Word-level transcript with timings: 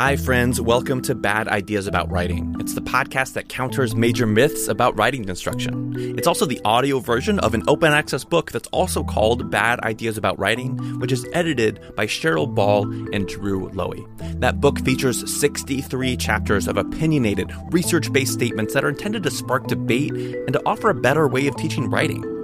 Hi, 0.00 0.16
friends. 0.16 0.62
Welcome 0.62 1.02
to 1.02 1.14
Bad 1.14 1.46
Ideas 1.46 1.86
About 1.86 2.10
Writing. 2.10 2.56
It's 2.58 2.72
the 2.72 2.80
podcast 2.80 3.34
that 3.34 3.50
counters 3.50 3.94
major 3.94 4.26
myths 4.26 4.66
about 4.66 4.96
writing 4.96 5.28
instruction. 5.28 5.94
It's 6.16 6.26
also 6.26 6.46
the 6.46 6.58
audio 6.64 7.00
version 7.00 7.38
of 7.40 7.52
an 7.52 7.64
open 7.68 7.92
access 7.92 8.24
book 8.24 8.50
that's 8.50 8.68
also 8.68 9.04
called 9.04 9.50
Bad 9.50 9.78
Ideas 9.80 10.16
About 10.16 10.38
Writing, 10.38 10.78
which 11.00 11.12
is 11.12 11.26
edited 11.34 11.94
by 11.96 12.06
Cheryl 12.06 12.48
Ball 12.48 12.84
and 13.14 13.28
Drew 13.28 13.68
Loewe. 13.74 14.08
That 14.40 14.58
book 14.58 14.82
features 14.86 15.30
63 15.38 16.16
chapters 16.16 16.66
of 16.66 16.78
opinionated, 16.78 17.52
research 17.70 18.10
based 18.10 18.32
statements 18.32 18.72
that 18.72 18.86
are 18.86 18.88
intended 18.88 19.22
to 19.24 19.30
spark 19.30 19.66
debate 19.66 20.14
and 20.14 20.54
to 20.54 20.62
offer 20.64 20.88
a 20.88 20.94
better 20.94 21.28
way 21.28 21.46
of 21.46 21.56
teaching 21.56 21.90
writing. 21.90 22.39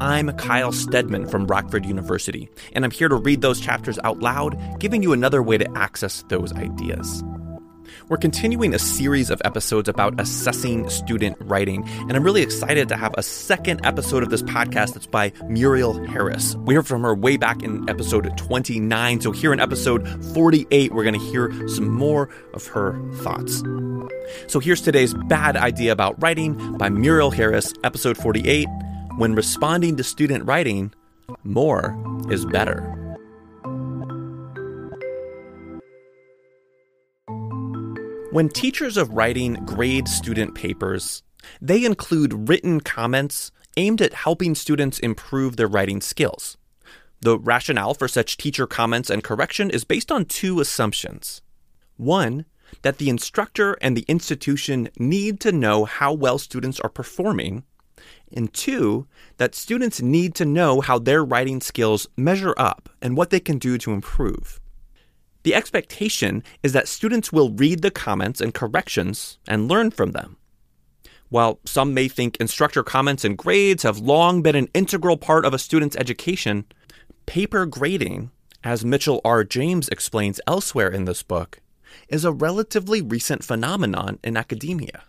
I'm 0.00 0.30
Kyle 0.36 0.72
Stedman 0.72 1.26
from 1.26 1.46
Rockford 1.46 1.86
University, 1.86 2.50
and 2.74 2.84
I'm 2.84 2.90
here 2.90 3.08
to 3.08 3.14
read 3.14 3.40
those 3.40 3.60
chapters 3.60 3.98
out 4.04 4.18
loud, 4.18 4.78
giving 4.78 5.02
you 5.02 5.14
another 5.14 5.42
way 5.42 5.56
to 5.56 5.78
access 5.78 6.22
those 6.28 6.52
ideas. 6.52 7.24
We're 8.08 8.18
continuing 8.18 8.74
a 8.74 8.78
series 8.78 9.30
of 9.30 9.40
episodes 9.44 9.88
about 9.88 10.20
assessing 10.20 10.90
student 10.90 11.38
writing, 11.40 11.88
and 11.88 12.12
I'm 12.12 12.24
really 12.24 12.42
excited 12.42 12.90
to 12.90 12.96
have 12.96 13.14
a 13.16 13.22
second 13.22 13.86
episode 13.86 14.22
of 14.22 14.28
this 14.28 14.42
podcast 14.42 14.92
that's 14.92 15.06
by 15.06 15.32
Muriel 15.48 16.04
Harris. 16.06 16.56
We 16.56 16.74
heard 16.74 16.86
from 16.86 17.02
her 17.02 17.14
way 17.14 17.38
back 17.38 17.62
in 17.62 17.88
episode 17.88 18.36
29, 18.36 19.22
so 19.22 19.32
here 19.32 19.54
in 19.54 19.60
episode 19.60 20.06
48, 20.34 20.92
we're 20.92 21.04
going 21.04 21.18
to 21.18 21.26
hear 21.26 21.68
some 21.68 21.88
more 21.88 22.28
of 22.52 22.66
her 22.66 23.00
thoughts. 23.22 23.62
So 24.46 24.60
here's 24.60 24.82
today's 24.82 25.14
bad 25.14 25.56
idea 25.56 25.92
about 25.92 26.20
writing 26.22 26.76
by 26.76 26.90
Muriel 26.90 27.30
Harris, 27.30 27.72
episode 27.82 28.18
48 28.18 28.66
when 29.16 29.34
responding 29.34 29.96
to 29.96 30.04
student 30.04 30.44
writing, 30.44 30.92
more 31.42 31.96
is 32.30 32.44
better. 32.44 32.92
When 38.30 38.50
teachers 38.50 38.98
of 38.98 39.10
writing 39.10 39.54
grade 39.64 40.06
student 40.06 40.54
papers, 40.54 41.22
they 41.62 41.86
include 41.86 42.48
written 42.48 42.80
comments 42.80 43.50
aimed 43.78 44.02
at 44.02 44.12
helping 44.12 44.54
students 44.54 44.98
improve 44.98 45.56
their 45.56 45.68
writing 45.68 46.02
skills. 46.02 46.58
The 47.20 47.38
rationale 47.38 47.94
for 47.94 48.08
such 48.08 48.36
teacher 48.36 48.66
comments 48.66 49.08
and 49.08 49.24
correction 49.24 49.70
is 49.70 49.84
based 49.84 50.12
on 50.12 50.26
two 50.26 50.60
assumptions. 50.60 51.40
One, 51.96 52.44
that 52.82 52.98
the 52.98 53.08
instructor 53.08 53.78
and 53.80 53.96
the 53.96 54.04
institution 54.08 54.90
need 54.98 55.40
to 55.40 55.52
know 55.52 55.86
how 55.86 56.12
well 56.12 56.38
students 56.38 56.78
are 56.80 56.90
performing 56.90 57.64
and 58.32 58.52
two, 58.52 59.06
that 59.36 59.54
students 59.54 60.02
need 60.02 60.34
to 60.34 60.44
know 60.44 60.80
how 60.80 60.98
their 60.98 61.24
writing 61.24 61.60
skills 61.60 62.08
measure 62.16 62.54
up 62.56 62.88
and 63.00 63.16
what 63.16 63.30
they 63.30 63.40
can 63.40 63.58
do 63.58 63.78
to 63.78 63.92
improve. 63.92 64.60
The 65.42 65.54
expectation 65.54 66.42
is 66.62 66.72
that 66.72 66.88
students 66.88 67.32
will 67.32 67.50
read 67.52 67.82
the 67.82 67.90
comments 67.90 68.40
and 68.40 68.52
corrections 68.52 69.38
and 69.46 69.68
learn 69.68 69.92
from 69.92 70.12
them. 70.12 70.36
While 71.28 71.60
some 71.64 71.94
may 71.94 72.08
think 72.08 72.36
instructor 72.36 72.82
comments 72.82 73.24
and 73.24 73.36
grades 73.36 73.82
have 73.82 73.98
long 73.98 74.42
been 74.42 74.56
an 74.56 74.68
integral 74.74 75.16
part 75.16 75.44
of 75.44 75.54
a 75.54 75.58
student's 75.58 75.96
education, 75.96 76.64
paper 77.26 77.66
grading, 77.66 78.30
as 78.64 78.84
Mitchell 78.84 79.20
R. 79.24 79.44
James 79.44 79.88
explains 79.88 80.40
elsewhere 80.46 80.90
in 80.90 81.04
this 81.04 81.22
book, 81.22 81.60
is 82.08 82.24
a 82.24 82.32
relatively 82.32 83.00
recent 83.00 83.44
phenomenon 83.44 84.18
in 84.24 84.36
academia. 84.36 85.04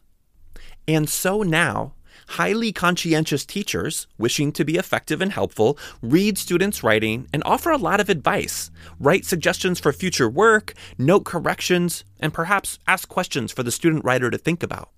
And 0.87 1.09
so 1.09 1.41
now, 1.43 1.93
highly 2.27 2.71
conscientious 2.71 3.45
teachers, 3.45 4.07
wishing 4.17 4.51
to 4.53 4.65
be 4.65 4.75
effective 4.75 5.21
and 5.21 5.31
helpful, 5.31 5.77
read 6.01 6.37
students' 6.37 6.83
writing 6.83 7.27
and 7.33 7.43
offer 7.45 7.71
a 7.71 7.77
lot 7.77 7.99
of 7.99 8.09
advice, 8.09 8.71
write 8.99 9.25
suggestions 9.25 9.79
for 9.79 9.93
future 9.93 10.29
work, 10.29 10.73
note 10.97 11.25
corrections, 11.25 12.03
and 12.19 12.33
perhaps 12.33 12.79
ask 12.87 13.07
questions 13.07 13.51
for 13.51 13.63
the 13.63 13.71
student 13.71 14.03
writer 14.03 14.29
to 14.29 14.37
think 14.37 14.63
about. 14.63 14.89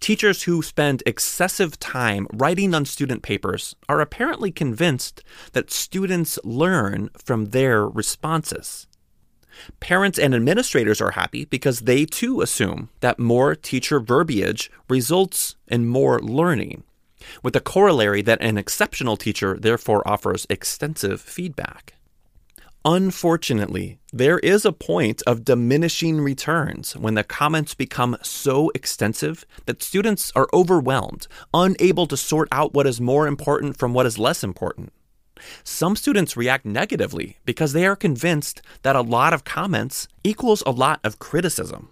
Teachers 0.00 0.42
who 0.42 0.62
spend 0.62 1.02
excessive 1.06 1.78
time 1.78 2.26
writing 2.32 2.74
on 2.74 2.84
student 2.84 3.22
papers 3.22 3.74
are 3.88 4.00
apparently 4.00 4.52
convinced 4.52 5.22
that 5.52 5.70
students 5.70 6.38
learn 6.44 7.08
from 7.16 7.46
their 7.46 7.86
responses. 7.88 8.86
Parents 9.80 10.18
and 10.18 10.34
administrators 10.34 11.00
are 11.00 11.12
happy 11.12 11.44
because 11.44 11.80
they 11.80 12.04
too 12.04 12.40
assume 12.40 12.88
that 13.00 13.18
more 13.18 13.54
teacher 13.54 14.00
verbiage 14.00 14.70
results 14.88 15.56
in 15.68 15.86
more 15.86 16.20
learning, 16.20 16.84
with 17.42 17.52
the 17.52 17.60
corollary 17.60 18.22
that 18.22 18.42
an 18.42 18.58
exceptional 18.58 19.16
teacher 19.16 19.56
therefore 19.58 20.06
offers 20.06 20.46
extensive 20.50 21.20
feedback. 21.20 21.94
Unfortunately, 22.86 23.98
there 24.12 24.38
is 24.40 24.66
a 24.66 24.72
point 24.72 25.22
of 25.26 25.42
diminishing 25.42 26.20
returns 26.20 26.94
when 26.94 27.14
the 27.14 27.24
comments 27.24 27.72
become 27.72 28.14
so 28.20 28.70
extensive 28.74 29.46
that 29.64 29.82
students 29.82 30.30
are 30.36 30.48
overwhelmed, 30.52 31.26
unable 31.54 32.06
to 32.06 32.16
sort 32.16 32.46
out 32.52 32.74
what 32.74 32.86
is 32.86 33.00
more 33.00 33.26
important 33.26 33.78
from 33.78 33.94
what 33.94 34.04
is 34.04 34.18
less 34.18 34.44
important. 34.44 34.92
Some 35.62 35.96
students 35.96 36.36
react 36.36 36.64
negatively 36.64 37.38
because 37.44 37.72
they 37.72 37.86
are 37.86 37.96
convinced 37.96 38.62
that 38.82 38.96
a 38.96 39.00
lot 39.00 39.32
of 39.32 39.44
comments 39.44 40.08
equals 40.22 40.62
a 40.66 40.70
lot 40.70 41.00
of 41.02 41.18
criticism. 41.18 41.90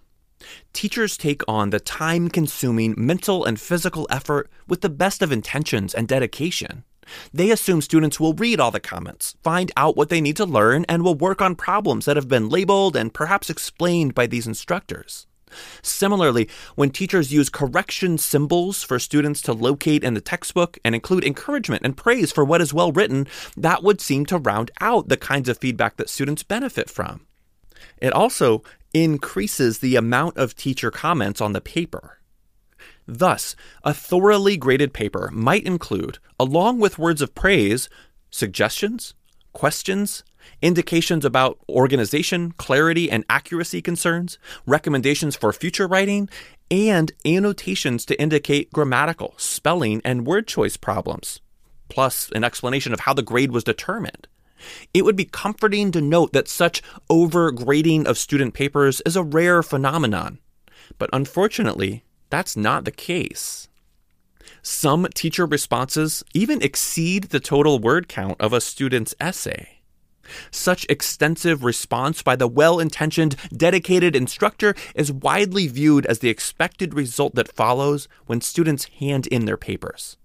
Teachers 0.72 1.16
take 1.16 1.42
on 1.46 1.70
the 1.70 1.80
time 1.80 2.28
consuming 2.28 2.94
mental 2.96 3.44
and 3.44 3.60
physical 3.60 4.06
effort 4.10 4.50
with 4.66 4.80
the 4.80 4.90
best 4.90 5.22
of 5.22 5.32
intentions 5.32 5.94
and 5.94 6.08
dedication. 6.08 6.84
They 7.32 7.50
assume 7.50 7.82
students 7.82 8.20
will 8.20 8.34
read 8.34 8.60
all 8.60 8.70
the 8.70 8.80
comments, 8.80 9.36
find 9.42 9.72
out 9.76 9.96
what 9.96 10.08
they 10.08 10.20
need 10.20 10.36
to 10.36 10.46
learn, 10.46 10.84
and 10.88 11.02
will 11.02 11.14
work 11.14 11.42
on 11.42 11.56
problems 11.56 12.04
that 12.04 12.16
have 12.16 12.28
been 12.28 12.48
labeled 12.48 12.96
and 12.96 13.12
perhaps 13.12 13.50
explained 13.50 14.14
by 14.14 14.26
these 14.26 14.46
instructors. 14.46 15.26
Similarly, 15.82 16.48
when 16.74 16.90
teachers 16.90 17.32
use 17.32 17.48
correction 17.48 18.18
symbols 18.18 18.82
for 18.82 18.98
students 18.98 19.40
to 19.42 19.52
locate 19.52 20.04
in 20.04 20.14
the 20.14 20.20
textbook 20.20 20.78
and 20.84 20.94
include 20.94 21.24
encouragement 21.24 21.84
and 21.84 21.96
praise 21.96 22.32
for 22.32 22.44
what 22.44 22.60
is 22.60 22.74
well 22.74 22.92
written, 22.92 23.26
that 23.56 23.82
would 23.82 24.00
seem 24.00 24.26
to 24.26 24.38
round 24.38 24.70
out 24.80 25.08
the 25.08 25.16
kinds 25.16 25.48
of 25.48 25.58
feedback 25.58 25.96
that 25.96 26.10
students 26.10 26.42
benefit 26.42 26.88
from. 26.88 27.26
It 28.00 28.12
also 28.12 28.62
increases 28.94 29.78
the 29.78 29.96
amount 29.96 30.36
of 30.36 30.56
teacher 30.56 30.90
comments 30.90 31.40
on 31.40 31.52
the 31.52 31.60
paper. 31.60 32.18
Thus, 33.06 33.56
a 33.82 33.94
thoroughly 33.94 34.56
graded 34.56 34.92
paper 34.92 35.30
might 35.32 35.66
include, 35.66 36.18
along 36.38 36.78
with 36.78 36.98
words 36.98 37.20
of 37.20 37.34
praise, 37.34 37.88
suggestions, 38.30 39.14
questions, 39.52 40.24
indications 40.60 41.24
about 41.24 41.58
organization, 41.68 42.52
clarity, 42.52 43.10
and 43.10 43.24
accuracy 43.28 43.82
concerns, 43.82 44.38
recommendations 44.66 45.36
for 45.36 45.52
future 45.52 45.86
writing, 45.86 46.28
and 46.70 47.12
annotations 47.24 48.04
to 48.06 48.20
indicate 48.20 48.72
grammatical, 48.72 49.34
spelling, 49.36 50.00
and 50.04 50.26
word 50.26 50.46
choice 50.46 50.76
problems, 50.76 51.40
plus 51.88 52.30
an 52.34 52.44
explanation 52.44 52.92
of 52.92 53.00
how 53.00 53.12
the 53.12 53.22
grade 53.22 53.52
was 53.52 53.64
determined. 53.64 54.26
It 54.94 55.04
would 55.04 55.16
be 55.16 55.24
comforting 55.24 55.90
to 55.92 56.00
note 56.00 56.32
that 56.32 56.48
such 56.48 56.82
overgrading 57.10 58.06
of 58.06 58.18
student 58.18 58.54
papers 58.54 59.02
is 59.04 59.16
a 59.16 59.22
rare 59.22 59.62
phenomenon. 59.62 60.38
But 60.98 61.10
unfortunately, 61.12 62.04
that's 62.30 62.56
not 62.56 62.84
the 62.84 62.92
case. 62.92 63.68
Some 64.62 65.06
teacher 65.14 65.46
responses 65.46 66.22
even 66.34 66.62
exceed 66.62 67.24
the 67.24 67.40
total 67.40 67.78
word 67.78 68.08
count 68.08 68.40
of 68.40 68.52
a 68.52 68.60
student's 68.60 69.14
essay. 69.20 69.81
Such 70.50 70.86
extensive 70.88 71.64
response 71.64 72.22
by 72.22 72.36
the 72.36 72.48
well 72.48 72.78
intentioned, 72.78 73.36
dedicated 73.56 74.16
instructor 74.16 74.74
is 74.94 75.12
widely 75.12 75.66
viewed 75.68 76.06
as 76.06 76.20
the 76.20 76.30
expected 76.30 76.94
result 76.94 77.34
that 77.34 77.52
follows 77.52 78.08
when 78.26 78.40
students 78.40 78.84
hand 79.00 79.26
in 79.26 79.44
their 79.44 79.56
papers. 79.56 80.16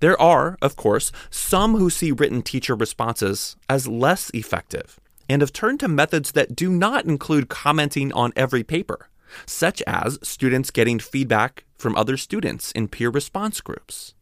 There 0.00 0.20
are, 0.20 0.58
of 0.60 0.76
course, 0.76 1.12
some 1.30 1.76
who 1.76 1.88
see 1.88 2.12
written 2.12 2.42
teacher 2.42 2.74
responses 2.74 3.56
as 3.68 3.88
less 3.88 4.30
effective 4.34 5.00
and 5.28 5.40
have 5.40 5.52
turned 5.52 5.80
to 5.80 5.88
methods 5.88 6.32
that 6.32 6.54
do 6.54 6.70
not 6.70 7.06
include 7.06 7.48
commenting 7.48 8.12
on 8.12 8.32
every 8.36 8.62
paper, 8.62 9.08
such 9.46 9.82
as 9.86 10.18
students 10.22 10.70
getting 10.70 10.98
feedback 10.98 11.64
from 11.78 11.96
other 11.96 12.16
students 12.16 12.72
in 12.72 12.88
peer 12.88 13.10
response 13.10 13.60
groups. 13.60 14.14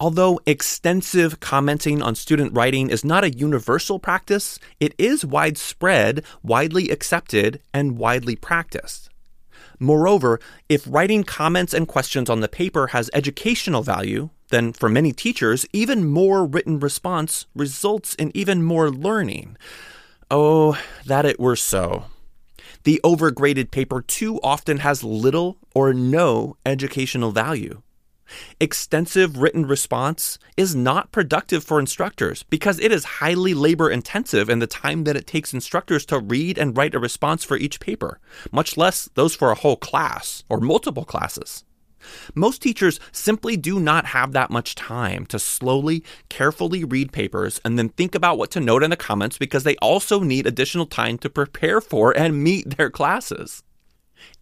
Although 0.00 0.40
extensive 0.46 1.40
commenting 1.40 2.02
on 2.02 2.14
student 2.14 2.52
writing 2.54 2.90
is 2.90 3.04
not 3.04 3.24
a 3.24 3.30
universal 3.30 3.98
practice, 3.98 4.58
it 4.80 4.94
is 4.98 5.24
widespread, 5.24 6.24
widely 6.42 6.90
accepted, 6.90 7.60
and 7.72 7.98
widely 7.98 8.36
practiced. 8.36 9.08
Moreover, 9.78 10.38
if 10.68 10.86
writing 10.86 11.24
comments 11.24 11.74
and 11.74 11.88
questions 11.88 12.30
on 12.30 12.40
the 12.40 12.48
paper 12.48 12.88
has 12.88 13.10
educational 13.12 13.82
value, 13.82 14.30
then 14.50 14.72
for 14.72 14.88
many 14.88 15.12
teachers, 15.12 15.66
even 15.72 16.08
more 16.08 16.46
written 16.46 16.78
response 16.78 17.46
results 17.54 18.14
in 18.14 18.30
even 18.34 18.62
more 18.62 18.90
learning. 18.90 19.56
Oh, 20.30 20.78
that 21.06 21.24
it 21.24 21.40
were 21.40 21.56
so. 21.56 22.04
The 22.84 23.00
overgraded 23.04 23.70
paper 23.70 24.02
too 24.02 24.40
often 24.42 24.78
has 24.78 25.02
little 25.02 25.56
or 25.74 25.92
no 25.92 26.56
educational 26.64 27.32
value. 27.32 27.82
Extensive 28.60 29.38
written 29.38 29.66
response 29.66 30.38
is 30.56 30.74
not 30.74 31.12
productive 31.12 31.64
for 31.64 31.78
instructors 31.78 32.42
because 32.44 32.78
it 32.78 32.92
is 32.92 33.04
highly 33.04 33.54
labor 33.54 33.90
intensive 33.90 34.48
in 34.48 34.58
the 34.58 34.66
time 34.66 35.04
that 35.04 35.16
it 35.16 35.26
takes 35.26 35.54
instructors 35.54 36.06
to 36.06 36.18
read 36.18 36.58
and 36.58 36.76
write 36.76 36.94
a 36.94 36.98
response 36.98 37.44
for 37.44 37.56
each 37.56 37.80
paper, 37.80 38.20
much 38.50 38.76
less 38.76 39.08
those 39.14 39.34
for 39.34 39.50
a 39.50 39.56
whole 39.56 39.76
class 39.76 40.44
or 40.48 40.60
multiple 40.60 41.04
classes. 41.04 41.64
Most 42.34 42.62
teachers 42.62 42.98
simply 43.12 43.56
do 43.56 43.78
not 43.78 44.06
have 44.06 44.32
that 44.32 44.50
much 44.50 44.74
time 44.74 45.26
to 45.26 45.38
slowly, 45.38 46.02
carefully 46.28 46.84
read 46.84 47.12
papers 47.12 47.60
and 47.64 47.78
then 47.78 47.90
think 47.90 48.14
about 48.14 48.38
what 48.38 48.50
to 48.52 48.60
note 48.60 48.82
in 48.82 48.90
the 48.90 48.96
comments 48.96 49.38
because 49.38 49.64
they 49.64 49.76
also 49.76 50.20
need 50.20 50.46
additional 50.46 50.86
time 50.86 51.18
to 51.18 51.30
prepare 51.30 51.80
for 51.80 52.16
and 52.16 52.42
meet 52.42 52.76
their 52.76 52.90
classes. 52.90 53.62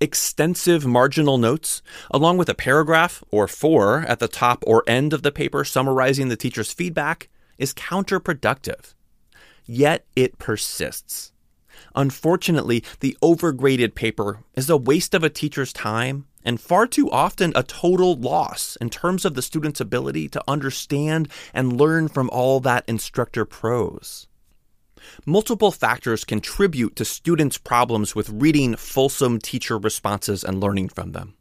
Extensive 0.00 0.86
marginal 0.86 1.38
notes, 1.38 1.82
along 2.10 2.38
with 2.38 2.48
a 2.48 2.54
paragraph 2.54 3.22
or 3.30 3.46
four 3.46 4.00
at 4.00 4.18
the 4.18 4.28
top 4.28 4.64
or 4.66 4.82
end 4.86 5.12
of 5.12 5.22
the 5.22 5.32
paper 5.32 5.64
summarizing 5.64 6.28
the 6.28 6.36
teacher's 6.36 6.72
feedback, 6.72 7.28
is 7.58 7.74
counterproductive. 7.74 8.94
Yet 9.66 10.06
it 10.16 10.38
persists. 10.38 11.32
Unfortunately, 11.94 12.84
the 13.00 13.16
overgraded 13.22 13.94
paper 13.94 14.44
is 14.54 14.70
a 14.70 14.76
waste 14.76 15.14
of 15.14 15.24
a 15.24 15.30
teacher's 15.30 15.72
time 15.72 16.26
and 16.44 16.60
far 16.60 16.86
too 16.86 17.10
often 17.10 17.52
a 17.54 17.62
total 17.62 18.16
loss 18.16 18.76
in 18.80 18.90
terms 18.90 19.24
of 19.24 19.34
the 19.34 19.42
student's 19.42 19.80
ability 19.80 20.28
to 20.28 20.42
understand 20.48 21.28
and 21.52 21.78
learn 21.78 22.08
from 22.08 22.30
all 22.30 22.60
that 22.60 22.84
instructor 22.86 23.44
prose. 23.44 24.26
Multiple 25.26 25.72
factors 25.72 26.24
contribute 26.24 26.96
to 26.96 27.04
students' 27.04 27.58
problems 27.58 28.14
with 28.14 28.30
reading 28.30 28.76
fulsome 28.76 29.38
teacher 29.38 29.78
responses 29.78 30.44
and 30.44 30.60
learning 30.60 30.88
from 30.88 31.12
them. 31.12 31.34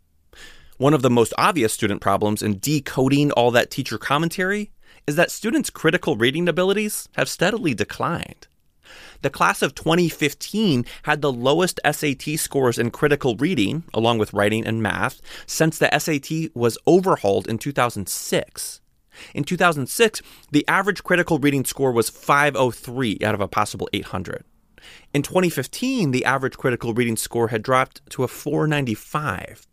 One 0.77 0.93
of 0.93 1.01
the 1.01 1.09
most 1.09 1.33
obvious 1.37 1.73
student 1.73 2.01
problems 2.01 2.41
in 2.41 2.59
decoding 2.59 3.31
all 3.31 3.51
that 3.51 3.69
teacher 3.69 3.97
commentary 3.97 4.71
is 5.07 5.15
that 5.15 5.31
students' 5.31 5.69
critical 5.69 6.15
reading 6.15 6.47
abilities 6.47 7.09
have 7.13 7.27
steadily 7.27 7.73
declined. 7.73 8.47
The 9.21 9.29
class 9.29 9.61
of 9.61 9.75
2015 9.75 10.85
had 11.03 11.21
the 11.21 11.31
lowest 11.31 11.79
SAT 11.83 12.37
scores 12.37 12.79
in 12.79 12.91
critical 12.91 13.35
reading, 13.35 13.83
along 13.93 14.17
with 14.17 14.33
writing 14.33 14.65
and 14.65 14.81
math, 14.81 15.21
since 15.45 15.77
the 15.77 15.89
SAT 15.99 16.55
was 16.55 16.77
overhauled 16.87 17.47
in 17.47 17.57
2006. 17.57 18.78
In 19.33 19.43
2006, 19.43 20.21
the 20.51 20.67
average 20.67 21.03
critical 21.03 21.39
reading 21.39 21.65
score 21.65 21.91
was 21.91 22.09
503 22.09 23.19
out 23.23 23.35
of 23.35 23.41
a 23.41 23.47
possible 23.47 23.89
800. 23.93 24.43
In 25.13 25.21
2015, 25.21 26.11
the 26.11 26.25
average 26.25 26.57
critical 26.57 26.93
reading 26.93 27.17
score 27.17 27.49
had 27.49 27.63
dropped 27.63 28.07
to 28.11 28.23
a 28.23 28.27
495. 28.27 29.67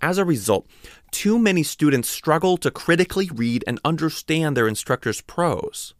As 0.00 0.18
a 0.18 0.24
result, 0.24 0.66
too 1.10 1.38
many 1.38 1.62
students 1.62 2.08
struggle 2.08 2.56
to 2.58 2.70
critically 2.70 3.30
read 3.34 3.64
and 3.66 3.80
understand 3.84 4.56
their 4.56 4.68
instructor's 4.68 5.20
prose. 5.20 5.94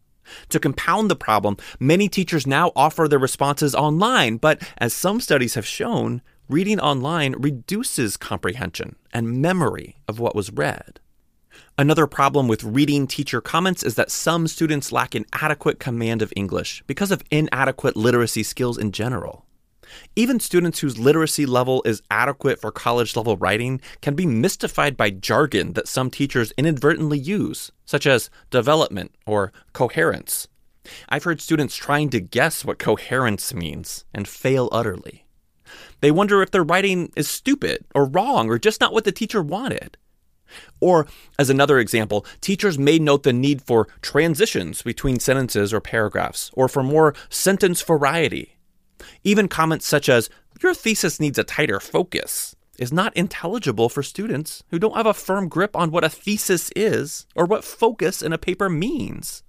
To 0.50 0.60
compound 0.60 1.10
the 1.10 1.16
problem, 1.16 1.56
many 1.80 2.08
teachers 2.08 2.46
now 2.46 2.70
offer 2.76 3.08
their 3.08 3.18
responses 3.18 3.74
online, 3.74 4.36
but 4.36 4.62
as 4.78 4.92
some 4.92 5.20
studies 5.20 5.54
have 5.54 5.66
shown, 5.66 6.22
reading 6.48 6.78
online 6.80 7.34
reduces 7.38 8.16
comprehension 8.16 8.96
and 9.12 9.40
memory 9.40 9.96
of 10.06 10.20
what 10.20 10.36
was 10.36 10.52
read. 10.52 11.00
Another 11.76 12.06
problem 12.06 12.48
with 12.48 12.64
reading 12.64 13.06
teacher 13.06 13.40
comments 13.40 13.82
is 13.82 13.94
that 13.94 14.10
some 14.10 14.48
students 14.48 14.92
lack 14.92 15.14
an 15.14 15.26
adequate 15.32 15.78
command 15.78 16.22
of 16.22 16.32
English 16.34 16.82
because 16.86 17.10
of 17.10 17.22
inadequate 17.30 17.96
literacy 17.96 18.42
skills 18.42 18.78
in 18.78 18.92
general. 18.92 19.44
Even 20.16 20.40
students 20.40 20.80
whose 20.80 20.98
literacy 20.98 21.46
level 21.46 21.82
is 21.84 22.02
adequate 22.10 22.60
for 22.60 22.70
college 22.70 23.16
level 23.16 23.36
writing 23.36 23.80
can 24.00 24.14
be 24.14 24.26
mystified 24.26 24.96
by 24.96 25.10
jargon 25.10 25.72
that 25.74 25.88
some 25.88 26.10
teachers 26.10 26.52
inadvertently 26.58 27.18
use, 27.18 27.70
such 27.84 28.06
as 28.06 28.30
development 28.50 29.14
or 29.26 29.52
coherence. 29.72 30.48
I've 31.08 31.24
heard 31.24 31.40
students 31.40 31.76
trying 31.76 32.10
to 32.10 32.20
guess 32.20 32.64
what 32.64 32.78
coherence 32.78 33.54
means 33.54 34.04
and 34.14 34.26
fail 34.26 34.68
utterly. 34.72 35.24
They 36.00 36.10
wonder 36.10 36.42
if 36.42 36.50
their 36.50 36.62
writing 36.62 37.12
is 37.16 37.28
stupid 37.28 37.84
or 37.94 38.06
wrong 38.06 38.48
or 38.48 38.58
just 38.58 38.80
not 38.80 38.92
what 38.92 39.04
the 39.04 39.12
teacher 39.12 39.42
wanted. 39.42 39.96
Or, 40.80 41.06
as 41.38 41.50
another 41.50 41.78
example, 41.78 42.24
teachers 42.40 42.78
may 42.78 42.98
note 42.98 43.22
the 43.22 43.32
need 43.32 43.62
for 43.62 43.88
transitions 44.02 44.82
between 44.82 45.20
sentences 45.20 45.72
or 45.72 45.80
paragraphs, 45.80 46.50
or 46.54 46.68
for 46.68 46.82
more 46.82 47.14
sentence 47.28 47.82
variety, 47.82 48.58
even 49.24 49.48
comments 49.48 49.86
such 49.86 50.08
as, 50.08 50.30
Your 50.62 50.74
thesis 50.74 51.20
needs 51.20 51.38
a 51.38 51.44
tighter 51.44 51.80
focus, 51.80 52.56
is 52.78 52.92
not 52.92 53.16
intelligible 53.16 53.88
for 53.88 54.02
students 54.02 54.62
who 54.68 54.78
don't 54.78 54.96
have 54.96 55.06
a 55.06 55.14
firm 55.14 55.48
grip 55.48 55.74
on 55.76 55.90
what 55.90 56.04
a 56.04 56.08
thesis 56.08 56.70
is 56.76 57.26
or 57.34 57.44
what 57.44 57.64
focus 57.64 58.22
in 58.22 58.32
a 58.32 58.38
paper 58.38 58.68
means. 58.68 59.42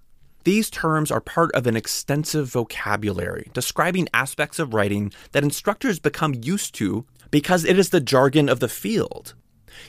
These 0.44 0.70
terms 0.70 1.10
are 1.10 1.20
part 1.20 1.52
of 1.52 1.66
an 1.66 1.76
extensive 1.76 2.48
vocabulary 2.48 3.50
describing 3.52 4.08
aspects 4.14 4.58
of 4.58 4.74
writing 4.74 5.12
that 5.32 5.44
instructors 5.44 5.98
become 5.98 6.34
used 6.42 6.74
to 6.76 7.04
because 7.30 7.64
it 7.64 7.78
is 7.78 7.90
the 7.90 8.00
jargon 8.00 8.48
of 8.48 8.58
the 8.58 8.68
field, 8.68 9.34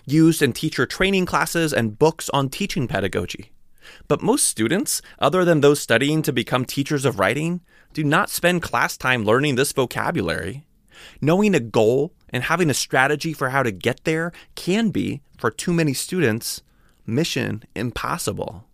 used 0.05 0.41
in 0.41 0.53
teacher 0.53 0.85
training 0.85 1.25
classes 1.25 1.73
and 1.73 1.99
books 1.99 2.29
on 2.29 2.49
teaching 2.49 2.87
pedagogy. 2.87 3.51
But 4.07 4.21
most 4.21 4.45
students, 4.45 5.01
other 5.19 5.43
than 5.43 5.61
those 5.61 5.79
studying 5.79 6.21
to 6.23 6.33
become 6.33 6.65
teachers 6.65 7.05
of 7.05 7.19
writing, 7.19 7.61
do 7.93 8.03
not 8.03 8.29
spend 8.29 8.61
class 8.61 8.97
time 8.97 9.25
learning 9.25 9.55
this 9.55 9.71
vocabulary. 9.71 10.65
Knowing 11.19 11.55
a 11.55 11.59
goal 11.59 12.13
and 12.29 12.43
having 12.43 12.69
a 12.69 12.75
strategy 12.75 13.33
for 13.33 13.49
how 13.49 13.63
to 13.63 13.71
get 13.71 14.03
there 14.03 14.31
can 14.55 14.89
be, 14.89 15.21
for 15.37 15.49
too 15.49 15.73
many 15.73 15.93
students, 15.93 16.61
mission 17.05 17.63
impossible. 17.75 18.65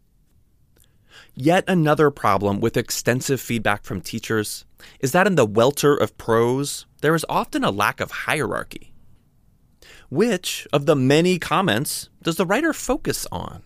Yet 1.33 1.63
another 1.67 2.11
problem 2.11 2.59
with 2.59 2.77
extensive 2.77 3.39
feedback 3.39 3.83
from 3.83 4.01
teachers 4.01 4.65
is 4.99 5.11
that 5.11 5.27
in 5.27 5.35
the 5.35 5.45
welter 5.45 5.95
of 5.95 6.17
prose, 6.17 6.85
there 7.01 7.15
is 7.15 7.25
often 7.29 7.63
a 7.63 7.71
lack 7.71 7.99
of 7.99 8.11
hierarchy. 8.11 8.91
Which 10.09 10.65
of 10.71 10.85
the 10.85 10.95
many 10.95 11.37
comments 11.37 12.07
does 12.23 12.37
the 12.37 12.45
writer 12.45 12.71
focus 12.71 13.27
on? 13.29 13.63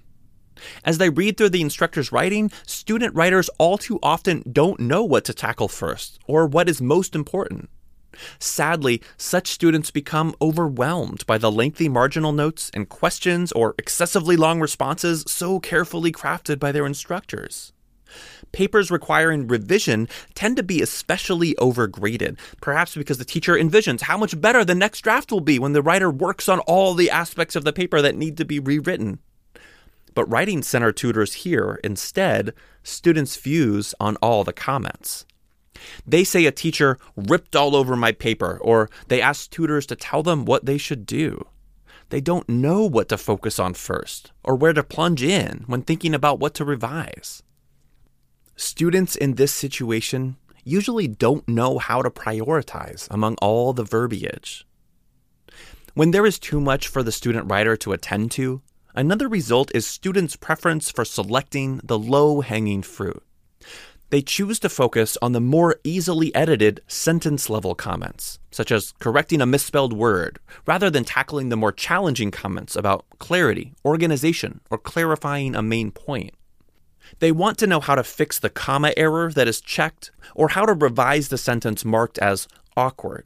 As 0.84 0.98
they 0.98 1.10
read 1.10 1.38
through 1.38 1.50
the 1.50 1.62
instructor's 1.62 2.12
writing, 2.12 2.52
student 2.66 3.14
writers 3.16 3.50
all 3.60 3.78
too 3.78 4.00
often 4.02 4.44
don't 4.52 4.80
know 4.80 5.04
what 5.04 5.24
to 5.26 5.34
tackle 5.34 5.68
first 5.68 6.20
or 6.26 6.48
what 6.48 6.68
is 6.68 6.82
most 6.82 7.16
important. 7.16 7.70
Sadly, 8.40 9.02
such 9.18 9.48
students 9.48 9.92
become 9.92 10.36
overwhelmed 10.42 11.26
by 11.28 11.38
the 11.38 11.52
lengthy 11.52 11.88
marginal 11.88 12.32
notes 12.32 12.72
and 12.74 12.90
questions 12.90 13.52
or 13.52 13.76
excessively 13.78 14.36
long 14.36 14.60
responses 14.60 15.24
so 15.28 15.60
carefully 15.60 16.12
crafted 16.12 16.60
by 16.60 16.72
their 16.72 16.86
instructors. 16.86 17.72
Papers 18.52 18.92
requiring 18.92 19.48
revision 19.48 20.08
tend 20.36 20.58
to 20.58 20.64
be 20.64 20.82
especially 20.82 21.54
overgraded, 21.56 22.38
perhaps 22.62 22.96
because 22.96 23.18
the 23.18 23.26
teacher 23.26 23.54
envisions 23.54 24.02
how 24.02 24.18
much 24.18 24.40
better 24.40 24.66
the 24.66 24.76
next 24.76 25.02
draft 25.02 25.32
will 25.32 25.42
be 25.42 25.60
when 25.60 25.74
the 25.74 25.82
writer 25.82 26.10
works 26.10 26.50
on 26.50 26.60
all 26.62 26.94
the 26.94 27.10
aspects 27.10 27.56
of 27.56 27.64
the 27.64 27.74
paper 27.74 28.02
that 28.02 28.16
need 28.16 28.38
to 28.38 28.46
be 28.46 28.60
rewritten. 28.60 29.20
But 30.14 30.30
Writing 30.30 30.62
Center 30.62 30.92
tutors 30.92 31.34
hear, 31.34 31.80
instead, 31.84 32.54
students' 32.84 33.38
views 33.38 33.96
on 34.00 34.18
all 34.18 34.44
the 34.44 34.54
comments. 34.54 35.26
They 36.06 36.24
say 36.24 36.46
a 36.46 36.52
teacher 36.52 36.98
ripped 37.16 37.56
all 37.56 37.76
over 37.76 37.96
my 37.96 38.12
paper, 38.12 38.60
or 38.62 38.90
they 39.08 39.22
ask 39.22 39.50
tutors 39.50 39.86
to 39.88 39.96
tell 39.96 40.24
them 40.24 40.46
what 40.46 40.66
they 40.66 40.78
should 40.78 41.06
do. 41.06 41.48
They 42.10 42.22
don't 42.22 42.50
know 42.50 42.84
what 42.84 43.08
to 43.10 43.18
focus 43.18 43.58
on 43.58 43.74
first, 43.74 44.32
or 44.44 44.56
where 44.56 44.74
to 44.74 44.84
plunge 44.84 45.24
in 45.24 45.64
when 45.68 45.82
thinking 45.82 46.14
about 46.14 46.40
what 46.40 46.54
to 46.56 46.66
revise. 46.66 47.42
Students 48.56 49.16
in 49.16 49.36
this 49.36 49.54
situation 49.54 50.38
usually 50.64 51.08
don't 51.08 51.48
know 51.48 51.78
how 51.78 52.02
to 52.02 52.10
prioritize 52.10 53.08
among 53.10 53.36
all 53.42 53.74
the 53.74 53.84
verbiage. 53.84 54.66
When 55.94 56.12
there 56.12 56.26
is 56.26 56.40
too 56.40 56.62
much 56.62 56.88
for 56.88 57.04
the 57.04 57.12
student 57.12 57.50
writer 57.50 57.76
to 57.78 57.94
attend 57.94 58.32
to, 58.32 58.62
Another 58.94 59.30
result 59.30 59.72
is 59.74 59.88
students' 59.88 60.36
preference 60.36 60.92
for 60.92 61.06
selecting 61.06 61.80
the 61.84 61.98
low 61.98 62.42
hanging 62.42 62.82
fruit. 62.82 63.24
They 64.10 64.22
choose 64.22 64.60
to 64.60 64.70
focus 64.70 65.18
on 65.22 65.32
the 65.32 65.40
more 65.40 65.78
easily 65.86 66.36
edited 66.36 66.82
sentence 66.88 67.50
level 67.50 67.74
comments, 67.74 68.40
such 68.52 68.70
as 68.70 68.94
correcting 69.00 69.40
a 69.40 69.46
misspelled 69.46 69.94
word, 69.94 70.40
rather 70.66 70.90
than 70.90 71.06
tackling 71.06 71.48
the 71.48 71.56
more 71.56 71.72
challenging 71.72 72.32
comments 72.32 72.76
about 72.76 73.06
clarity, 73.20 73.72
organization, 73.86 74.60
or 74.70 74.78
clarifying 74.78 75.56
a 75.56 75.62
main 75.62 75.92
point. 75.92 76.34
They 77.20 77.32
want 77.32 77.58
to 77.60 77.68
know 77.68 77.80
how 77.80 77.96
to 77.96 78.04
fix 78.04 78.40
the 78.40 78.50
comma 78.50 78.94
error 78.98 79.32
that 79.32 79.48
is 79.48 79.62
checked, 79.62 80.12
or 80.36 80.50
how 80.50 80.66
to 80.66 80.74
revise 80.74 81.30
the 81.30 81.38
sentence 81.38 81.86
marked 81.86 82.18
as 82.20 82.48
awkward. 82.76 83.26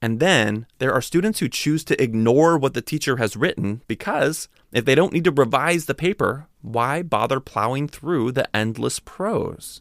And 0.00 0.18
then 0.18 0.66
there 0.78 0.92
are 0.92 1.00
students 1.00 1.38
who 1.38 1.48
choose 1.48 1.84
to 1.84 2.02
ignore 2.02 2.58
what 2.58 2.74
the 2.74 2.82
teacher 2.82 3.18
has 3.18 3.36
written 3.36 3.82
because 3.86 4.48
if 4.72 4.84
they 4.84 4.96
don't 4.96 5.12
need 5.12 5.24
to 5.24 5.30
revise 5.30 5.86
the 5.86 5.94
paper, 5.94 6.48
why 6.60 7.02
bother 7.02 7.38
plowing 7.38 7.86
through 7.86 8.32
the 8.32 8.54
endless 8.54 8.98
prose? 8.98 9.80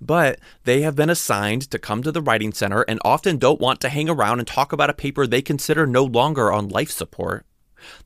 But 0.00 0.38
they 0.64 0.80
have 0.80 0.96
been 0.96 1.10
assigned 1.10 1.70
to 1.70 1.78
come 1.78 2.02
to 2.02 2.12
the 2.12 2.22
Writing 2.22 2.54
Center 2.54 2.82
and 2.82 3.00
often 3.04 3.36
don't 3.36 3.60
want 3.60 3.82
to 3.82 3.90
hang 3.90 4.08
around 4.08 4.38
and 4.38 4.48
talk 4.48 4.72
about 4.72 4.90
a 4.90 4.94
paper 4.94 5.26
they 5.26 5.42
consider 5.42 5.86
no 5.86 6.04
longer 6.04 6.50
on 6.50 6.68
life 6.70 6.90
support. 6.90 7.44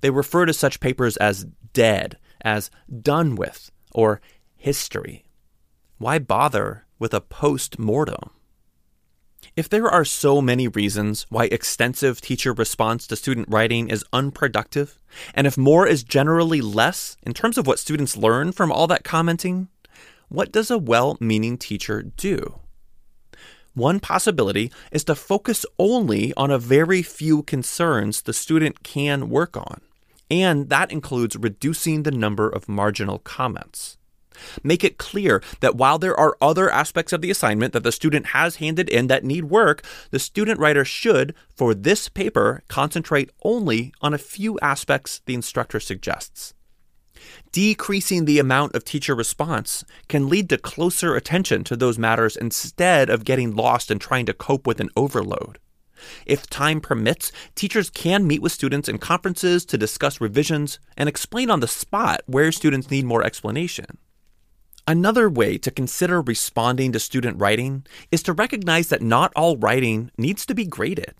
They 0.00 0.10
refer 0.10 0.44
to 0.44 0.52
such 0.52 0.80
papers 0.80 1.16
as 1.18 1.46
dead, 1.72 2.18
as 2.40 2.70
done 3.02 3.36
with, 3.36 3.70
or 3.92 4.20
history. 4.56 5.24
Why 5.98 6.18
bother 6.18 6.86
with 6.98 7.14
a 7.14 7.20
post 7.20 7.78
mortem? 7.78 8.30
If 9.56 9.68
there 9.68 9.88
are 9.88 10.04
so 10.04 10.40
many 10.40 10.68
reasons 10.68 11.26
why 11.30 11.44
extensive 11.46 12.20
teacher 12.20 12.52
response 12.52 13.06
to 13.06 13.16
student 13.16 13.48
writing 13.50 13.88
is 13.88 14.04
unproductive, 14.12 14.98
and 15.34 15.46
if 15.46 15.56
more 15.56 15.86
is 15.86 16.02
generally 16.02 16.60
less 16.60 17.16
in 17.22 17.34
terms 17.34 17.58
of 17.58 17.66
what 17.66 17.78
students 17.78 18.16
learn 18.16 18.52
from 18.52 18.70
all 18.70 18.86
that 18.88 19.04
commenting, 19.04 19.68
what 20.28 20.52
does 20.52 20.70
a 20.70 20.78
well 20.78 21.16
meaning 21.20 21.56
teacher 21.56 22.02
do? 22.02 22.60
One 23.74 24.00
possibility 24.00 24.72
is 24.90 25.04
to 25.04 25.14
focus 25.14 25.64
only 25.78 26.34
on 26.34 26.50
a 26.50 26.58
very 26.58 27.02
few 27.02 27.42
concerns 27.42 28.22
the 28.22 28.32
student 28.32 28.82
can 28.82 29.28
work 29.28 29.56
on, 29.56 29.80
and 30.30 30.68
that 30.68 30.92
includes 30.92 31.36
reducing 31.36 32.02
the 32.02 32.10
number 32.10 32.48
of 32.48 32.68
marginal 32.68 33.18
comments. 33.18 33.96
Make 34.62 34.84
it 34.84 34.98
clear 34.98 35.42
that 35.60 35.76
while 35.76 35.98
there 35.98 36.18
are 36.18 36.36
other 36.40 36.70
aspects 36.70 37.12
of 37.12 37.20
the 37.20 37.30
assignment 37.30 37.72
that 37.72 37.82
the 37.82 37.92
student 37.92 38.26
has 38.26 38.56
handed 38.56 38.88
in 38.88 39.08
that 39.08 39.24
need 39.24 39.46
work, 39.46 39.82
the 40.10 40.18
student 40.18 40.60
writer 40.60 40.84
should, 40.84 41.34
for 41.56 41.74
this 41.74 42.08
paper, 42.08 42.62
concentrate 42.68 43.30
only 43.42 43.92
on 44.00 44.14
a 44.14 44.18
few 44.18 44.58
aspects 44.60 45.20
the 45.26 45.34
instructor 45.34 45.80
suggests. 45.80 46.54
Decreasing 47.50 48.24
the 48.24 48.38
amount 48.38 48.74
of 48.74 48.84
teacher 48.84 49.14
response 49.14 49.84
can 50.08 50.28
lead 50.28 50.48
to 50.50 50.58
closer 50.58 51.16
attention 51.16 51.64
to 51.64 51.76
those 51.76 51.98
matters 51.98 52.36
instead 52.36 53.10
of 53.10 53.24
getting 53.24 53.56
lost 53.56 53.90
and 53.90 54.00
trying 54.00 54.26
to 54.26 54.34
cope 54.34 54.66
with 54.66 54.80
an 54.80 54.90
overload. 54.96 55.58
If 56.26 56.48
time 56.48 56.80
permits, 56.80 57.32
teachers 57.54 57.90
can 57.90 58.26
meet 58.26 58.42
with 58.42 58.52
students 58.52 58.88
in 58.88 58.98
conferences 58.98 59.64
to 59.66 59.78
discuss 59.78 60.20
revisions 60.20 60.78
and 60.96 61.08
explain 61.08 61.50
on 61.50 61.60
the 61.60 61.68
spot 61.68 62.22
where 62.26 62.52
students 62.52 62.90
need 62.90 63.04
more 63.04 63.24
explanation. 63.24 63.98
Another 64.86 65.28
way 65.28 65.58
to 65.58 65.70
consider 65.70 66.22
responding 66.22 66.92
to 66.92 66.98
student 66.98 67.38
writing 67.38 67.84
is 68.10 68.22
to 68.22 68.32
recognize 68.32 68.88
that 68.88 69.02
not 69.02 69.32
all 69.36 69.56
writing 69.58 70.10
needs 70.16 70.46
to 70.46 70.54
be 70.54 70.64
graded. 70.64 71.14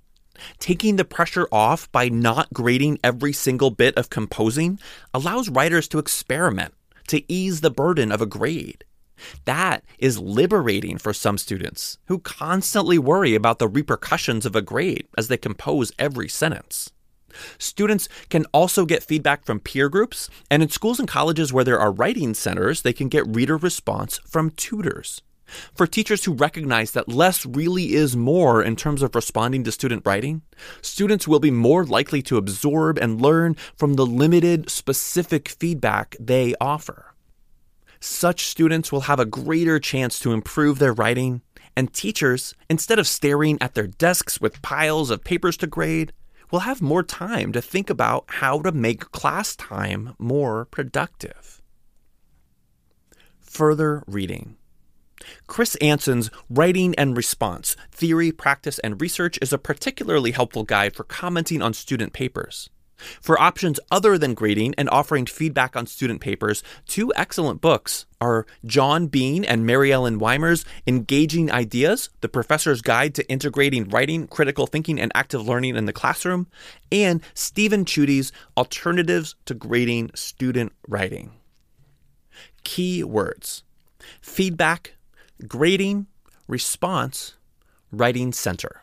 Taking 0.59 0.97
the 0.97 1.05
pressure 1.05 1.49
off 1.53 1.91
by 1.93 2.09
not 2.09 2.53
grading 2.53 2.99
every 3.05 3.33
single 3.33 3.71
bit 3.71 3.95
of 3.99 4.09
composing 4.09 4.79
allows 5.13 5.51
writers 5.51 5.87
to 5.89 5.99
experiment, 5.99 6.73
to 7.09 7.31
ease 7.31 7.61
the 7.61 7.71
burden 7.71 8.11
of 8.11 8.23
a 8.23 8.27
grade. 8.27 8.85
That 9.45 9.85
is 9.99 10.19
liberating 10.19 10.99
for 10.99 11.13
some 11.13 11.39
students 11.39 11.99
who 12.07 12.19
constantly 12.19 12.99
worry 12.99 13.35
about 13.35 13.59
the 13.59 13.69
repercussions 13.69 14.47
of 14.47 14.57
a 14.57 14.63
grade 14.63 15.07
as 15.17 15.29
they 15.29 15.37
compose 15.37 15.93
every 15.99 16.29
sentence. 16.29 16.91
Students 17.59 18.09
can 18.31 18.47
also 18.53 18.87
get 18.87 19.03
feedback 19.03 19.45
from 19.45 19.61
peer 19.61 19.89
groups, 19.89 20.31
and 20.51 20.63
in 20.63 20.71
schools 20.71 20.99
and 20.99 21.09
colleges 21.09 21.53
where 21.53 21.65
there 21.65 21.79
are 21.79 21.93
writing 21.93 22.35
centers, 22.35 22.83
they 22.83 22.93
can 22.93 23.09
get 23.09 23.27
reader 23.27 23.57
response 23.57 24.19
from 24.27 24.51
tutors. 24.51 25.23
For 25.75 25.87
teachers 25.87 26.25
who 26.25 26.35
recognize 26.35 26.93
that 26.93 27.09
less 27.09 27.47
really 27.47 27.95
is 27.95 28.17
more 28.17 28.63
in 28.63 28.77
terms 28.77 29.03
of 29.03 29.15
responding 29.15 29.65
to 29.65 29.73
student 29.73 30.05
writing, 30.05 30.43
students 30.83 31.27
will 31.27 31.41
be 31.41 31.51
more 31.51 31.85
likely 31.85 32.21
to 32.23 32.37
absorb 32.37 32.99
and 32.99 33.23
learn 33.23 33.57
from 33.75 33.95
the 33.95 34.07
limited, 34.07 34.69
specific 34.71 35.49
feedback 35.49 36.17
they 36.21 36.55
offer. 36.61 37.08
Such 38.01 38.47
students 38.47 38.93
will 38.93 39.03
have 39.03 39.19
a 39.19 39.27
greater 39.27 39.79
chance 39.79 40.19
to 40.21 40.33
improve 40.33 40.79
their 40.79 40.93
writing, 40.93 41.43
and 41.77 41.93
teachers, 41.93 42.55
instead 42.71 42.99
of 42.99 43.07
staring 43.07 43.59
at 43.61 43.75
their 43.75 43.87
desks 43.87 44.41
with 44.41 44.63
piles 44.63 45.11
of 45.11 45.25
papers 45.25 45.57
to 45.59 45.67
grade, 45.67 46.13
will 46.51 46.61
have 46.61 46.81
more 46.81 47.03
time 47.03 47.53
to 47.53 47.61
think 47.61 47.91
about 47.91 48.25
how 48.29 48.61
to 48.63 48.73
make 48.73 49.11
class 49.13 49.55
time 49.57 50.15
more 50.19 50.65
productive. 50.67 51.61
Further 53.41 54.05
reading. 54.07 54.57
Chris 55.47 55.75
Anson's 55.77 56.31
Writing 56.49 56.95
and 56.95 57.17
Response 57.17 57.77
Theory, 57.91 58.31
Practice, 58.33 58.79
and 58.79 59.01
Research 59.01 59.39
is 59.43 59.53
a 59.53 59.59
particularly 59.59 60.31
helpful 60.31 60.65
guide 60.65 60.95
for 60.95 61.05
commenting 61.05 61.61
on 61.61 61.75
student 61.75 62.13
papers. 62.13 62.71
For 62.99 63.41
options 63.41 63.81
other 63.91 64.19
than 64.19 64.35
grading 64.35 64.75
and 64.77 64.89
offering 64.91 65.27
feedback 65.27 65.77
on 65.77 65.87
student 65.87 66.21
papers, 66.21 66.63
two 66.87 67.13
excellent 67.15 67.61
books 67.61 68.07
are 68.21 68.47
John 68.67 69.07
Bean 69.07 69.45
and 69.45 69.65
Mary 69.65 69.93
Ellen 69.93 70.19
Weimer's 70.19 70.65
Engaging 70.87 71.51
Ideas, 71.51 72.11
The 72.21 72.29
Professor's 72.29 72.83
Guide 72.83 73.15
to 73.15 73.29
Integrating 73.31 73.89
Writing, 73.89 74.27
Critical 74.27 74.67
Thinking, 74.67 75.01
and 75.01 75.13
Active 75.15 75.47
Learning 75.47 75.77
in 75.77 75.87
the 75.87 75.93
Classroom, 75.93 76.49
and 76.91 77.23
Stephen 77.35 77.85
Tchudi's 77.85 78.33
Alternatives 78.57 79.37
to 79.47 79.55
Grading 79.55 80.11
Student 80.15 80.73
Writing. 80.89 81.33
Key 82.65 83.05
words 83.05 83.63
feedback, 84.21 84.95
grading, 85.47 86.07
response, 86.47 87.35
writing 87.93 88.33
center. 88.33 88.83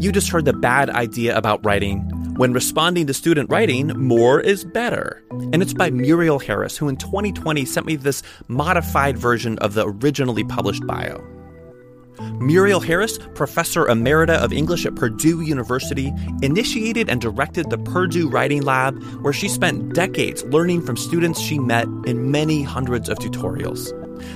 You 0.00 0.12
just 0.12 0.30
heard 0.30 0.46
the 0.46 0.54
bad 0.54 0.88
idea 0.88 1.36
about 1.36 1.62
writing. 1.62 2.00
When 2.36 2.54
responding 2.54 3.06
to 3.06 3.12
student 3.12 3.50
writing, 3.50 3.88
more 3.88 4.40
is 4.40 4.64
better. 4.64 5.22
And 5.52 5.60
it's 5.60 5.74
by 5.74 5.90
Muriel 5.90 6.38
Harris, 6.38 6.74
who 6.78 6.88
in 6.88 6.96
2020 6.96 7.66
sent 7.66 7.84
me 7.84 7.96
this 7.96 8.22
modified 8.48 9.18
version 9.18 9.58
of 9.58 9.74
the 9.74 9.86
originally 9.86 10.42
published 10.44 10.86
bio. 10.86 11.22
Muriel 12.40 12.80
Harris, 12.80 13.18
professor 13.34 13.84
emerita 13.84 14.42
of 14.42 14.54
English 14.54 14.86
at 14.86 14.94
Purdue 14.94 15.42
University, 15.42 16.10
initiated 16.40 17.10
and 17.10 17.20
directed 17.20 17.68
the 17.68 17.76
Purdue 17.76 18.30
Writing 18.30 18.62
Lab, 18.62 19.02
where 19.22 19.34
she 19.34 19.50
spent 19.50 19.94
decades 19.94 20.42
learning 20.44 20.80
from 20.80 20.96
students 20.96 21.38
she 21.38 21.58
met 21.58 21.86
in 22.06 22.30
many 22.30 22.62
hundreds 22.62 23.10
of 23.10 23.18
tutorials. 23.18 23.92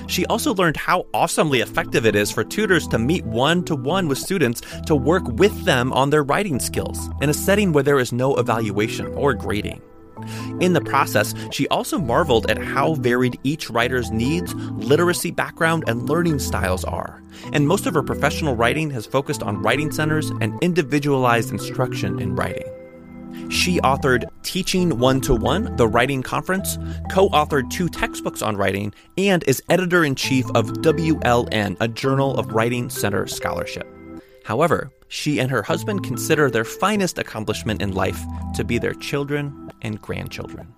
She 0.07 0.25
also 0.25 0.53
learned 0.53 0.77
how 0.77 1.05
awesomely 1.13 1.61
effective 1.61 2.05
it 2.05 2.15
is 2.15 2.31
for 2.31 2.43
tutors 2.43 2.87
to 2.89 2.97
meet 2.99 3.25
one 3.25 3.63
to 3.65 3.75
one 3.75 4.07
with 4.07 4.17
students 4.17 4.61
to 4.85 4.95
work 4.95 5.27
with 5.27 5.65
them 5.65 5.91
on 5.93 6.09
their 6.09 6.23
writing 6.23 6.59
skills 6.59 7.09
in 7.21 7.29
a 7.29 7.33
setting 7.33 7.73
where 7.73 7.83
there 7.83 7.99
is 7.99 8.11
no 8.11 8.35
evaluation 8.35 9.07
or 9.15 9.33
grading. 9.33 9.81
In 10.61 10.73
the 10.73 10.81
process, 10.81 11.33
she 11.51 11.67
also 11.67 11.97
marveled 11.97 12.49
at 12.49 12.57
how 12.57 12.95
varied 12.95 13.37
each 13.43 13.69
writer's 13.69 14.11
needs, 14.11 14.53
literacy 14.55 15.31
background, 15.31 15.83
and 15.87 16.07
learning 16.09 16.39
styles 16.39 16.85
are. 16.85 17.21
And 17.51 17.67
most 17.67 17.85
of 17.85 17.93
her 17.93 18.03
professional 18.03 18.55
writing 18.55 18.89
has 18.91 19.05
focused 19.05 19.43
on 19.43 19.61
writing 19.61 19.91
centers 19.91 20.29
and 20.41 20.57
individualized 20.63 21.51
instruction 21.51 22.19
in 22.19 22.35
writing. 22.35 22.67
She 23.49 23.79
authored 23.81 24.25
Teaching 24.43 24.99
One 24.99 25.21
to 25.21 25.35
One, 25.35 25.75
the 25.75 25.87
Writing 25.87 26.23
Conference, 26.23 26.77
co 27.11 27.29
authored 27.29 27.69
two 27.69 27.89
textbooks 27.89 28.41
on 28.41 28.57
writing, 28.57 28.93
and 29.17 29.43
is 29.43 29.61
editor 29.69 30.03
in 30.03 30.15
chief 30.15 30.45
of 30.55 30.67
WLN, 30.81 31.77
a 31.79 31.87
journal 31.87 32.37
of 32.37 32.53
Writing 32.53 32.89
Center 32.89 33.27
scholarship. 33.27 33.87
However, 34.43 34.91
she 35.07 35.39
and 35.39 35.49
her 35.49 35.63
husband 35.63 36.03
consider 36.03 36.49
their 36.49 36.65
finest 36.65 37.17
accomplishment 37.17 37.81
in 37.81 37.93
life 37.93 38.21
to 38.55 38.63
be 38.63 38.77
their 38.77 38.93
children 38.93 39.71
and 39.81 40.01
grandchildren. 40.01 40.73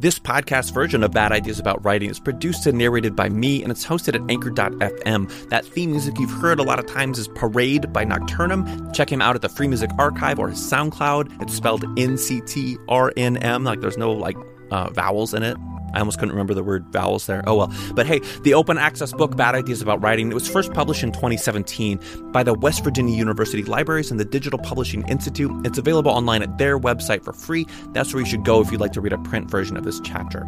This 0.00 0.18
podcast 0.18 0.74
version 0.74 1.04
of 1.04 1.12
Bad 1.12 1.30
Ideas 1.30 1.60
About 1.60 1.84
Writing 1.84 2.10
is 2.10 2.18
produced 2.18 2.66
and 2.66 2.76
narrated 2.76 3.14
by 3.14 3.28
me, 3.28 3.62
and 3.62 3.70
it's 3.70 3.86
hosted 3.86 4.16
at 4.20 4.28
Anchor.fm. 4.28 5.48
That 5.50 5.64
theme 5.64 5.92
music 5.92 6.18
you've 6.18 6.32
heard 6.32 6.58
a 6.58 6.64
lot 6.64 6.80
of 6.80 6.86
times 6.86 7.16
is 7.16 7.28
Parade 7.28 7.92
by 7.92 8.04
Nocturnum. 8.04 8.92
Check 8.92 9.10
him 9.10 9.22
out 9.22 9.36
at 9.36 9.42
the 9.42 9.48
Free 9.48 9.68
Music 9.68 9.90
Archive 9.96 10.40
or 10.40 10.48
his 10.48 10.58
SoundCloud. 10.58 11.40
It's 11.40 11.54
spelled 11.54 11.84
N 11.96 12.18
C 12.18 12.40
T 12.40 12.76
R 12.88 13.12
N 13.16 13.36
M, 13.36 13.62
like 13.62 13.82
there's 13.82 13.96
no 13.96 14.10
like 14.10 14.36
uh, 14.72 14.90
vowels 14.90 15.32
in 15.32 15.44
it. 15.44 15.56
I 15.94 16.00
almost 16.00 16.18
couldn't 16.18 16.32
remember 16.32 16.54
the 16.54 16.62
word 16.62 16.86
vowels 16.92 17.26
there. 17.26 17.42
Oh 17.46 17.56
well. 17.56 17.72
But 17.94 18.06
hey, 18.06 18.20
the 18.42 18.54
open 18.54 18.78
access 18.78 19.12
book, 19.12 19.36
Bad 19.36 19.54
Ideas 19.54 19.80
About 19.80 20.02
Writing, 20.02 20.30
it 20.30 20.34
was 20.34 20.48
first 20.48 20.72
published 20.72 21.02
in 21.02 21.12
2017 21.12 22.00
by 22.32 22.42
the 22.42 22.54
West 22.54 22.84
Virginia 22.84 23.16
University 23.16 23.62
Libraries 23.62 24.10
and 24.10 24.18
the 24.18 24.24
Digital 24.24 24.58
Publishing 24.58 25.06
Institute. 25.08 25.50
It's 25.64 25.78
available 25.78 26.10
online 26.10 26.42
at 26.42 26.58
their 26.58 26.78
website 26.78 27.24
for 27.24 27.32
free. 27.32 27.66
That's 27.92 28.12
where 28.12 28.20
you 28.22 28.28
should 28.28 28.44
go 28.44 28.60
if 28.60 28.70
you'd 28.70 28.80
like 28.80 28.92
to 28.92 29.00
read 29.00 29.12
a 29.12 29.18
print 29.18 29.50
version 29.50 29.76
of 29.76 29.84
this 29.84 30.00
chapter. 30.00 30.44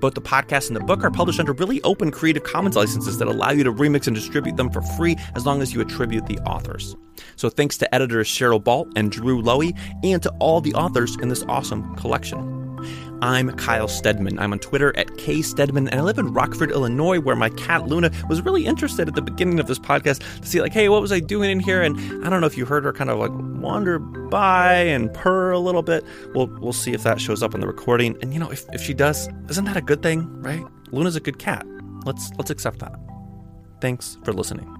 Both 0.00 0.14
the 0.14 0.22
podcast 0.22 0.68
and 0.68 0.76
the 0.76 0.80
book 0.80 1.04
are 1.04 1.10
published 1.10 1.40
under 1.40 1.52
really 1.52 1.82
open 1.82 2.10
Creative 2.10 2.42
Commons 2.42 2.76
licenses 2.76 3.18
that 3.18 3.28
allow 3.28 3.50
you 3.50 3.64
to 3.64 3.72
remix 3.72 4.06
and 4.06 4.16
distribute 4.16 4.56
them 4.56 4.70
for 4.70 4.82
free 4.82 5.16
as 5.34 5.46
long 5.46 5.62
as 5.62 5.74
you 5.74 5.80
attribute 5.80 6.26
the 6.26 6.38
authors. 6.40 6.96
So 7.36 7.50
thanks 7.50 7.76
to 7.78 7.94
editors 7.94 8.28
Cheryl 8.28 8.62
Ball 8.62 8.88
and 8.96 9.10
Drew 9.10 9.42
Loewe 9.42 9.72
and 10.02 10.22
to 10.22 10.30
all 10.38 10.60
the 10.60 10.74
authors 10.74 11.16
in 11.16 11.28
this 11.28 11.44
awesome 11.48 11.94
collection. 11.96 12.67
I'm 13.20 13.50
Kyle 13.56 13.88
Stedman. 13.88 14.38
I'm 14.38 14.52
on 14.52 14.60
Twitter 14.60 14.96
at 14.96 15.08
kstedman, 15.08 15.88
and 15.90 15.94
I 15.94 16.02
live 16.02 16.18
in 16.18 16.32
Rockford, 16.32 16.70
Illinois, 16.70 17.18
where 17.18 17.34
my 17.34 17.48
cat 17.50 17.86
Luna 17.88 18.12
was 18.28 18.42
really 18.42 18.64
interested 18.64 19.08
at 19.08 19.16
the 19.16 19.22
beginning 19.22 19.58
of 19.58 19.66
this 19.66 19.78
podcast 19.78 20.22
to 20.40 20.46
see, 20.46 20.60
like, 20.60 20.72
hey, 20.72 20.88
what 20.88 21.00
was 21.00 21.10
I 21.10 21.18
doing 21.18 21.50
in 21.50 21.58
here? 21.58 21.82
And 21.82 21.98
I 22.24 22.30
don't 22.30 22.40
know 22.40 22.46
if 22.46 22.56
you 22.56 22.64
heard 22.64 22.84
her 22.84 22.92
kind 22.92 23.10
of 23.10 23.18
like 23.18 23.32
wander 23.60 23.98
by 23.98 24.72
and 24.72 25.12
purr 25.12 25.50
a 25.50 25.58
little 25.58 25.82
bit. 25.82 26.04
We'll 26.32 26.46
we'll 26.46 26.72
see 26.72 26.92
if 26.92 27.02
that 27.02 27.20
shows 27.20 27.42
up 27.42 27.54
in 27.54 27.60
the 27.60 27.66
recording. 27.66 28.16
And 28.22 28.32
you 28.32 28.38
know, 28.38 28.50
if, 28.50 28.64
if 28.72 28.80
she 28.80 28.94
does, 28.94 29.28
isn't 29.48 29.64
that 29.64 29.76
a 29.76 29.82
good 29.82 30.00
thing, 30.00 30.40
right? 30.40 30.64
Luna's 30.92 31.16
a 31.16 31.20
good 31.20 31.40
cat. 31.40 31.66
Let's 32.04 32.30
let's 32.38 32.50
accept 32.50 32.78
that. 32.78 32.94
Thanks 33.80 34.16
for 34.24 34.32
listening. 34.32 34.77